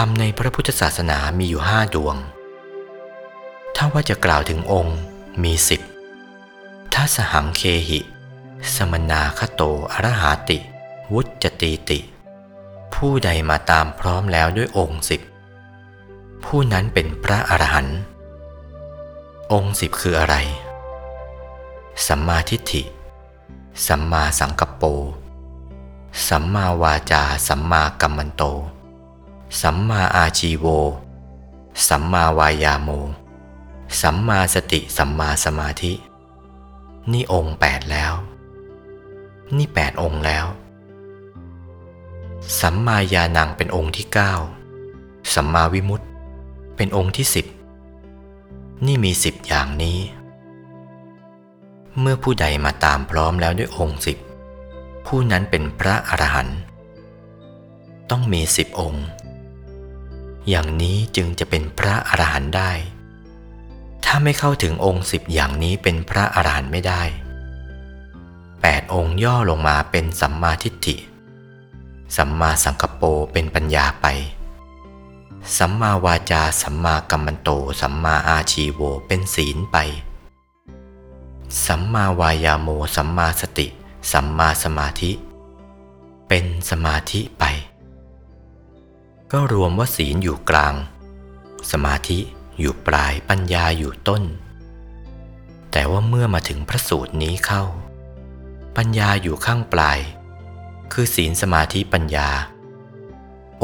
[0.00, 2.16] ธรรมในพระพุทธศาสนามีอยู่ห้าดวง
[3.76, 4.98] ถ้าว่าจะกล่าวถึงองค์
[5.42, 5.80] มีสิบ
[6.94, 8.00] ถ้าสหังเคหิ
[8.74, 10.58] สมนาคโตอรหาติ
[11.12, 11.98] วุจตีติ
[12.94, 15.20] ผู้ใดมาตามพร้อมแล้วด้วยองค์สิบ
[16.44, 17.98] ผู้นั้นเป็นพระอรหันต์
[19.52, 20.36] องค์สิบคืออะไร
[22.06, 22.82] สัมมาทิฏฐิ
[23.86, 24.82] สัมมาสังกัปโป
[26.28, 28.44] สัมมาวาจา สัมมากัมมันโต
[29.62, 30.66] สัมมาอาชีโว
[31.88, 32.88] สัมมาวายาโม
[34.00, 35.92] สัมมาสติสัมมาสมาธิ
[37.12, 38.14] นี่องค์แปดแล้ว
[39.56, 40.46] นี่แปดองค์แล้ว
[42.60, 44.34] สัมมายานังเป็นองค์ที่เก้า
[45.34, 46.06] สัมมาวิมุตติ
[46.76, 47.46] เป็นองค์ที่สิบ
[48.86, 49.98] นี่มีสิบอย่างนี้
[52.00, 54.18] เมื่อผู้ใดมาตามพร้อมแล้วด้วยองค์สิบ
[55.06, 56.58] ผู้นั้นเป็นพระอรหันต์
[58.10, 59.06] ต้องมีสิบองค์
[60.48, 62.72] อย่างนี้จึงจะเป็นพระอรหันต์ได้
[64.04, 67.02] ถ้าไม่เข้าถึงองค์สิบอย่างนี้เป็นพระอรหันต์ไม่ได้
[68.62, 70.96] แปดองค์ย่อลงมาเป็นสัมมาทิฏฐิ
[72.16, 73.02] สัมมาสังกปโป
[73.32, 74.06] เป็นปัญญาไป
[75.58, 79.76] สัมมาวาจา สัมมากัมมันโต สัมมาอาชีโวเป็นศีลไป
[81.66, 83.66] สัมมาวายาโม สัมมาสติ
[84.12, 85.12] สัมมาสมาธิ
[86.28, 87.44] เป็นสมาธิไป
[89.32, 90.74] ก็รวมว่าศีลอยู่กลาง
[91.70, 92.18] สมาธิ
[92.60, 94.22] อยู่ปลายปัญญาอยู่ต้น
[95.72, 97.64] แต่ว่าเมื่อมาถึงพระสูตรนี้เข้า
[98.76, 99.98] ปัญญาอยู่ข้างปลาย
[100.92, 102.28] คือศีลสมาธิปัญญา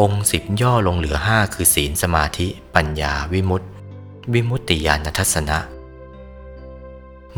[0.01, 3.69] องค์สิบย่อลงเหลือห้าคือศีลสมาธิ ปัญญาวิมุตติ
[4.33, 5.59] วิมุตติญาณทัศนะ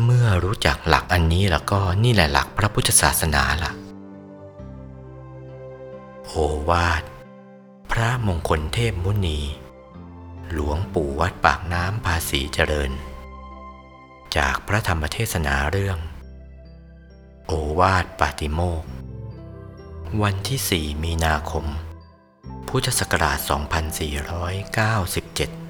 [0.03, 3.71] เมื่อรู้จักหลักอันนี้แล้วก็นี่แหละหลักพระพุทธศาสนาละ่ะ
[6.25, 6.33] โอ
[6.69, 7.03] วาท
[7.99, 9.39] พระมงคลเทพมุนี
[10.51, 12.91] หลวงปู่วัดปากน้ำภาษีเจริญ
[14.37, 15.97] จากพระธรรมเทศนาเรื่อง
[17.47, 18.83] โอวาทปาติโมก
[20.21, 21.65] วันที่ 4 มีนาคม
[22.67, 23.37] พุทธศักราช
[25.59, 25.64] 2497